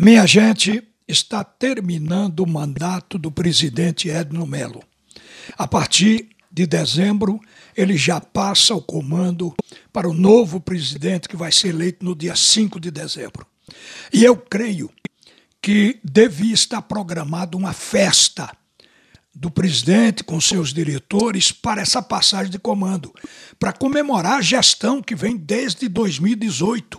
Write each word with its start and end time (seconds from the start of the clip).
Minha 0.00 0.24
gente, 0.26 0.80
está 1.08 1.42
terminando 1.42 2.38
o 2.38 2.48
mandato 2.48 3.18
do 3.18 3.32
presidente 3.32 4.08
Edno 4.08 4.46
Melo. 4.46 4.80
A 5.56 5.66
partir 5.66 6.28
de 6.52 6.68
dezembro, 6.68 7.40
ele 7.76 7.96
já 7.96 8.20
passa 8.20 8.76
o 8.76 8.80
comando 8.80 9.52
para 9.92 10.08
o 10.08 10.14
novo 10.14 10.60
presidente 10.60 11.28
que 11.28 11.36
vai 11.36 11.50
ser 11.50 11.70
eleito 11.70 12.04
no 12.04 12.14
dia 12.14 12.36
5 12.36 12.78
de 12.78 12.92
dezembro. 12.92 13.44
E 14.12 14.22
eu 14.22 14.36
creio 14.36 14.88
que 15.60 15.98
devia 16.04 16.54
estar 16.54 16.80
programada 16.82 17.56
uma 17.56 17.72
festa 17.72 18.56
do 19.34 19.50
presidente 19.50 20.22
com 20.22 20.40
seus 20.40 20.72
diretores 20.72 21.50
para 21.50 21.82
essa 21.82 22.00
passagem 22.00 22.52
de 22.52 22.58
comando, 22.60 23.12
para 23.58 23.72
comemorar 23.72 24.34
a 24.34 24.42
gestão 24.42 25.02
que 25.02 25.16
vem 25.16 25.36
desde 25.36 25.88
2018 25.88 26.97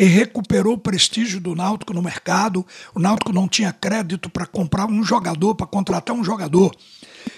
que 0.00 0.04
recuperou 0.06 0.76
o 0.76 0.78
prestígio 0.78 1.38
do 1.38 1.54
Náutico 1.54 1.92
no 1.92 2.00
mercado. 2.00 2.66
O 2.94 2.98
Náutico 2.98 3.34
não 3.34 3.46
tinha 3.46 3.70
crédito 3.70 4.30
para 4.30 4.46
comprar 4.46 4.86
um 4.86 5.04
jogador, 5.04 5.54
para 5.54 5.66
contratar 5.66 6.16
um 6.16 6.24
jogador. 6.24 6.74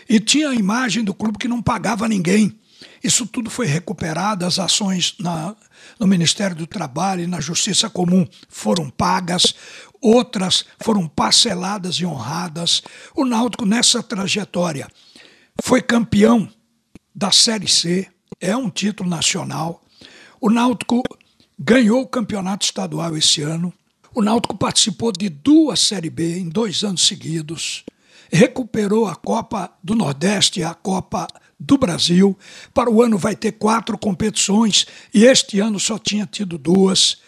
E 0.09 0.20
tinha 0.20 0.50
a 0.50 0.55
imagem 0.55 1.02
do 1.02 1.12
clube 1.12 1.38
que 1.38 1.48
não 1.48 1.60
pagava 1.60 2.06
ninguém. 2.06 2.56
Isso 3.02 3.27
tudo 3.27 3.50
foi 3.50 3.66
recuperado, 3.66 4.46
as 4.46 4.60
ações 4.60 5.16
na, 5.19 5.56
no 5.98 6.06
Ministério 6.06 6.55
do 6.55 6.64
Trabalho 6.64 7.24
e 7.24 7.27
na 7.27 7.41
Justiça 7.41 7.91
Comum 7.91 8.24
foram 8.48 8.88
pagas, 8.91 9.56
outras 10.00 10.64
foram 10.78 11.08
parceladas 11.08 11.97
e 11.97 12.06
honradas. 12.06 12.80
O 13.12 13.24
Náutico, 13.24 13.66
nessa 13.66 14.05
trajetória, 14.05 14.86
foi 15.60 15.83
campeão 15.83 16.48
da 17.12 17.33
Série 17.33 17.66
C, 17.66 18.06
é 18.41 18.56
um 18.56 18.70
título 18.70 19.10
nacional. 19.10 19.83
O 20.41 20.48
Náutico 20.48 21.02
ganhou 21.59 22.02
o 22.02 22.06
campeonato 22.06 22.65
estadual 22.65 23.16
esse 23.16 23.42
ano. 23.42 23.73
O 24.15 24.23
Náutico 24.23 24.56
participou 24.56 25.12
de 25.12 25.29
duas 25.29 25.80
Série 25.80 26.11
B 26.11 26.38
em 26.38 26.48
dois 26.48 26.84
anos 26.84 27.06
seguidos. 27.06 27.84
Recuperou 28.30 29.06
a 29.06 29.14
Copa 29.14 29.70
do 29.83 29.94
Nordeste 29.94 30.61
e 30.61 30.64
a 30.64 30.75
Copa 30.75 31.27
do 31.59 31.78
Brasil. 31.78 32.36
Para 32.75 32.91
o 32.91 33.03
ano 33.03 33.17
vai 33.17 33.36
ter 33.36 33.53
quatro 33.53 33.97
competições 33.97 34.86
e 35.14 35.25
este 35.25 35.61
ano 35.61 35.78
só 35.78 35.98
tinha 35.98 36.27
tido 36.27 36.59
duas. 36.59 37.19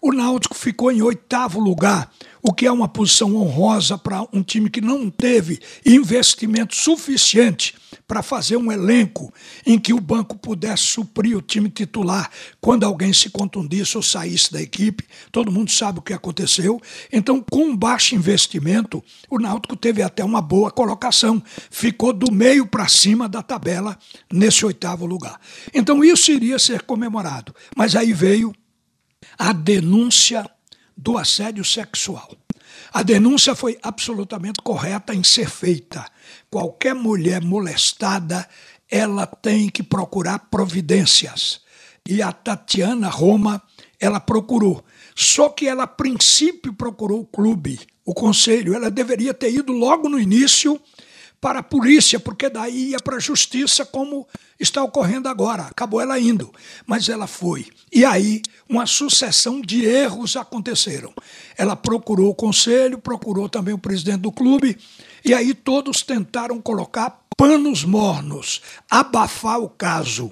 O 0.00 0.12
Náutico 0.12 0.56
ficou 0.56 0.90
em 0.90 1.02
oitavo 1.02 1.60
lugar 1.60 2.10
o 2.42 2.52
que 2.52 2.66
é 2.66 2.72
uma 2.72 2.88
posição 2.88 3.36
honrosa 3.36 3.96
para 3.96 4.26
um 4.32 4.42
time 4.42 4.68
que 4.68 4.80
não 4.80 5.08
teve 5.08 5.60
investimento 5.86 6.74
suficiente 6.74 7.74
para 8.06 8.22
fazer 8.22 8.56
um 8.56 8.70
elenco 8.70 9.32
em 9.64 9.78
que 9.78 9.92
o 9.92 10.00
banco 10.00 10.36
pudesse 10.36 10.82
suprir 10.82 11.36
o 11.36 11.40
time 11.40 11.70
titular 11.70 12.30
quando 12.60 12.84
alguém 12.84 13.12
se 13.12 13.30
contundisse 13.30 13.96
ou 13.96 14.02
saísse 14.02 14.52
da 14.52 14.60
equipe. 14.60 15.04
Todo 15.30 15.52
mundo 15.52 15.70
sabe 15.70 16.00
o 16.00 16.02
que 16.02 16.12
aconteceu. 16.12 16.80
Então, 17.12 17.40
com 17.40 17.76
baixo 17.76 18.14
investimento, 18.14 19.02
o 19.30 19.38
Náutico 19.38 19.76
teve 19.76 20.02
até 20.02 20.24
uma 20.24 20.42
boa 20.42 20.70
colocação. 20.70 21.42
Ficou 21.70 22.12
do 22.12 22.32
meio 22.32 22.66
para 22.66 22.88
cima 22.88 23.28
da 23.28 23.42
tabela 23.42 23.96
nesse 24.32 24.66
oitavo 24.66 25.06
lugar. 25.06 25.40
Então, 25.72 26.02
isso 26.04 26.32
iria 26.32 26.58
ser 26.58 26.82
comemorado. 26.82 27.54
Mas 27.76 27.94
aí 27.94 28.12
veio 28.12 28.52
a 29.38 29.52
denúncia 29.52 30.44
do 31.02 31.18
assédio 31.18 31.64
sexual. 31.64 32.30
A 32.92 33.02
denúncia 33.02 33.56
foi 33.56 33.76
absolutamente 33.82 34.62
correta 34.62 35.12
em 35.12 35.24
ser 35.24 35.50
feita. 35.50 36.06
Qualquer 36.48 36.94
mulher 36.94 37.42
molestada, 37.42 38.48
ela 38.88 39.26
tem 39.26 39.68
que 39.68 39.82
procurar 39.82 40.38
providências. 40.50 41.60
E 42.08 42.22
a 42.22 42.30
Tatiana 42.30 43.08
Roma, 43.08 43.60
ela 43.98 44.20
procurou. 44.20 44.84
Só 45.14 45.48
que 45.48 45.66
ela, 45.66 45.84
a 45.84 45.88
princípio, 45.88 46.72
procurou 46.72 47.20
o 47.20 47.26
clube, 47.26 47.80
o 48.04 48.14
conselho. 48.14 48.74
Ela 48.74 48.90
deveria 48.90 49.34
ter 49.34 49.52
ido 49.52 49.72
logo 49.72 50.08
no 50.08 50.20
início 50.20 50.80
para 51.42 51.58
a 51.58 51.62
polícia, 51.62 52.20
porque 52.20 52.48
daí 52.48 52.90
ia 52.90 53.00
para 53.00 53.16
a 53.16 53.20
justiça, 53.20 53.84
como 53.84 54.28
está 54.60 54.80
ocorrendo 54.80 55.28
agora. 55.28 55.64
Acabou 55.64 56.00
ela 56.00 56.16
indo, 56.20 56.54
mas 56.86 57.08
ela 57.08 57.26
foi. 57.26 57.66
E 57.92 58.04
aí 58.04 58.40
uma 58.68 58.86
sucessão 58.86 59.60
de 59.60 59.84
erros 59.84 60.36
aconteceram. 60.36 61.12
Ela 61.58 61.74
procurou 61.74 62.30
o 62.30 62.34
conselho, 62.34 62.96
procurou 62.96 63.48
também 63.48 63.74
o 63.74 63.78
presidente 63.78 64.20
do 64.20 64.30
clube, 64.30 64.78
e 65.24 65.34
aí 65.34 65.52
todos 65.52 66.02
tentaram 66.02 66.62
colocar 66.62 67.24
panos 67.36 67.82
mornos, 67.82 68.62
abafar 68.88 69.58
o 69.58 69.68
caso. 69.68 70.30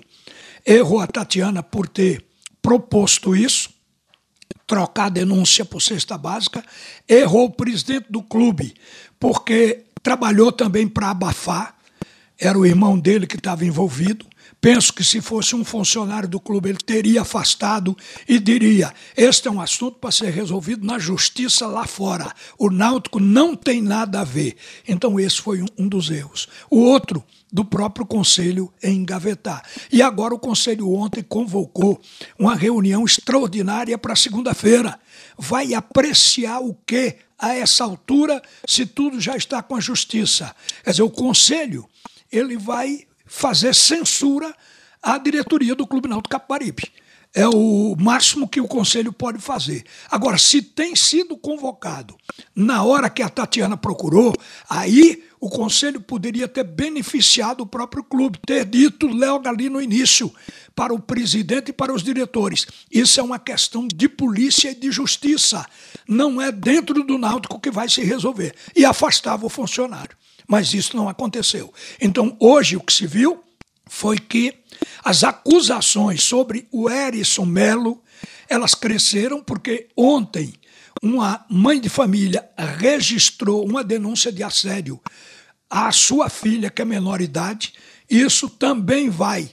Errou 0.65 1.01
a 1.01 1.09
Tatiana 1.09 1.61
por 1.61 1.89
ter 1.89 2.25
proposto 2.63 3.35
isso, 3.35 3.69
trocar 4.65 5.07
a 5.07 5.09
denúncia 5.09 5.65
por 5.65 5.83
cesta 5.83 6.17
básica. 6.17 6.65
Errou 7.09 7.47
o 7.47 7.53
presidente 7.53 8.07
do 8.09 8.23
clube, 8.23 8.77
porque 9.19 9.87
trabalhou 10.03 10.51
também 10.51 10.89
para 10.89 11.11
abafar, 11.11 11.75
era 12.39 12.59
o 12.59 12.65
irmão 12.65 12.99
dele 12.99 13.27
que 13.27 13.37
estava 13.37 13.65
envolvido. 13.65 14.27
Penso 14.61 14.93
que 14.93 15.05
se 15.05 15.21
fosse 15.21 15.55
um 15.55 15.65
funcionário 15.65 16.29
do 16.29 16.39
clube, 16.39 16.69
ele 16.69 16.79
teria 16.79 17.23
afastado 17.23 17.97
e 18.29 18.39
diria: 18.39 18.93
este 19.17 19.49
é 19.49 19.51
um 19.51 19.61
assunto 19.61 19.99
para 19.99 20.11
ser 20.11 20.31
resolvido 20.31 20.87
na 20.87 20.99
justiça 20.99 21.67
lá 21.67 21.87
fora. 21.87 22.33
O 22.59 22.71
Náutico 22.71 23.21
não 23.21 23.55
tem 23.55 23.81
nada 23.81 24.21
a 24.21 24.25
ver. 24.25 24.57
Então, 24.87 25.19
esse 25.19 25.41
foi 25.41 25.65
um 25.79 25.89
dos 25.89 26.11
erros. 26.11 26.49
O 26.71 26.79
outro, 26.79 27.25
do 27.53 27.65
próprio 27.65 28.07
conselho 28.07 28.73
em 28.83 28.97
engavetar. 28.97 29.63
E 29.91 30.03
agora 30.03 30.35
o 30.35 30.39
conselho 30.39 30.93
ontem 30.93 31.23
convocou 31.23 32.01
uma 32.39 32.55
reunião 32.55 33.05
extraordinária 33.05 33.99
para 33.99 34.15
segunda-feira. 34.15 34.99
Vai 35.39 35.75
apreciar 35.75 36.61
o 36.61 36.75
que 36.87 37.17
a 37.41 37.55
essa 37.55 37.85
altura, 37.85 38.43
se 38.67 38.85
tudo 38.85 39.21
já 39.21 39.37
está 39.37 39.63
com 39.63 39.77
a 39.77 39.81
justiça. 39.81 40.55
Quer 40.85 40.91
dizer, 40.91 41.03
o 41.03 41.11
conselho 41.11 41.89
ele 42.31 42.57
vai 42.57 43.07
fazer 43.27 43.75
censura 43.75 44.55
à 45.03 45.17
diretoria 45.19 45.75
do 45.75 45.87
Clube 45.87 46.09
Náutico 46.09 46.31
Capibaribe. 46.31 46.93
É 47.33 47.49
o 47.49 47.95
máximo 47.97 48.49
que 48.49 48.61
o 48.61 48.67
conselho 48.67 49.13
pode 49.13 49.39
fazer. 49.39 49.85
Agora, 50.11 50.37
se 50.37 50.61
tem 50.61 50.97
sido 50.97 51.37
convocado 51.37 52.17
na 52.55 52.83
hora 52.83 53.09
que 53.09 53.23
a 53.23 53.29
Tatiana 53.29 53.77
procurou, 53.77 54.35
aí 54.69 55.25
o 55.41 55.49
conselho 55.49 56.01
poderia 56.01 56.47
ter 56.47 56.65
beneficiado 56.65 57.63
o 57.63 57.67
próprio 57.67 58.05
clube, 58.05 58.39
ter 58.47 58.65
dito 58.65 59.07
logo 59.07 59.49
ali 59.49 59.71
no 59.71 59.81
início 59.81 60.33
para 60.75 60.93
o 60.93 61.01
presidente 61.01 61.71
e 61.71 61.73
para 61.73 61.93
os 61.93 62.03
diretores. 62.03 62.67
Isso 62.91 63.19
é 63.19 63.23
uma 63.23 63.39
questão 63.39 63.89
de 63.89 64.09
polícia 64.09 64.71
e 64.71 64.75
de 64.75 64.93
justiça. 64.93 65.67
Não 66.07 66.41
é 66.41 66.53
dentro 66.53 67.03
do 67.03 67.19
Náutico 67.19 67.59
que 67.59 67.71
vai 67.71 67.89
se 67.89 68.03
resolver. 68.03 68.55
E 68.77 68.85
afastava 68.85 69.47
o 69.47 69.51
funcionário 69.51 70.21
mas 70.51 70.75
isso 70.75 70.97
não 70.97 71.09
aconteceu. 71.09 71.73
Então, 72.01 72.37
hoje, 72.41 72.77
o 72.77 72.81
que 72.81 72.93
se 72.93 73.07
viu 73.07 73.41
foi 73.87 74.19
que 74.19 74.53
as 75.05 75.23
acusações 75.23 76.25
sobre 76.25 76.67
o 76.73 76.91
Erison 76.91 77.47
Melo, 77.47 78.03
elas 78.49 78.75
cresceram 78.75 79.45
porque 79.45 79.87
ontem 79.97 80.53
uma 81.03 81.45
mãe 81.49 81.81
de 81.81 81.89
família 81.89 82.49
registrou 82.79 83.67
uma 83.67 83.83
denúncia 83.83 84.31
de 84.31 84.43
assédio 84.43 85.01
à 85.69 85.91
sua 85.93 86.29
filha, 86.29 86.71
que 86.71 86.83
é 86.83 86.85
menor 86.85 87.21
idade. 87.21 87.75
Isso 88.09 88.49
também 88.49 89.09
vai 89.09 89.51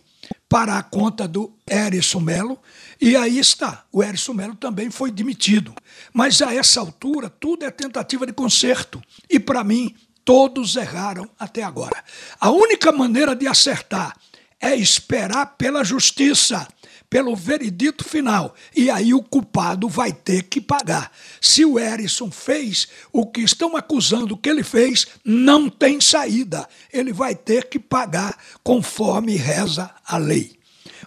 para 0.49 0.77
a 0.77 0.83
conta 0.83 1.27
do 1.27 1.53
Erison 1.69 2.19
Melo. 2.19 2.59
E 2.99 3.15
aí 3.15 3.37
está, 3.37 3.85
o 3.91 4.03
Erison 4.03 4.33
Melo 4.33 4.55
também 4.55 4.89
foi 4.89 5.11
demitido. 5.11 5.73
Mas 6.13 6.41
a 6.41 6.53
essa 6.53 6.79
altura, 6.79 7.29
tudo 7.29 7.65
é 7.65 7.71
tentativa 7.71 8.25
de 8.25 8.33
conserto. 8.33 9.01
E 9.29 9.39
para 9.39 9.63
mim, 9.63 9.95
Todos 10.27 10.75
erraram 10.75 11.29
até 11.39 11.63
agora. 11.63 12.03
A 12.37 12.51
única 12.51 12.91
maneira 12.91 13.33
de 13.33 13.47
acertar 13.47 14.13
é 14.61 14.75
esperar 14.75 15.57
pela 15.57 15.83
justiça, 15.83 16.67
pelo 17.09 17.35
veredito 17.35 18.03
final. 18.03 18.53
E 18.75 18.89
aí 18.89 19.13
o 19.13 19.23
culpado 19.23 19.87
vai 19.87 20.11
ter 20.11 20.43
que 20.43 20.59
pagar. 20.59 21.11
Se 21.39 21.63
o 21.63 21.79
Erison 21.79 22.29
fez 22.29 22.87
o 23.11 23.25
que 23.25 23.41
estão 23.41 23.77
acusando 23.77 24.37
que 24.37 24.49
ele 24.49 24.63
fez, 24.63 25.07
não 25.23 25.69
tem 25.69 26.01
saída. 26.01 26.67
Ele 26.91 27.13
vai 27.13 27.35
ter 27.35 27.69
que 27.69 27.79
pagar 27.79 28.37
conforme 28.63 29.35
reza 29.35 29.89
a 30.05 30.17
lei. 30.17 30.57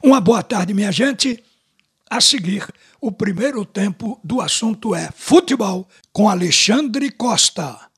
Uma 0.03 0.21
boa 0.21 0.43
tarde, 0.43 0.73
minha 0.73 0.93
gente. 0.93 1.43
A 2.09 2.21
seguir, 2.21 2.67
o 3.01 3.13
primeiro 3.13 3.65
tempo 3.65 4.19
do 4.25 4.41
assunto 4.41 4.95
é 4.95 5.11
futebol 5.15 5.89
com 6.13 6.29
Alexandre 6.29 7.11
Costa. 7.11 7.90